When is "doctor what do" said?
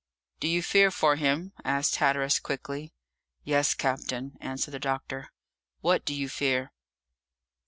4.79-6.15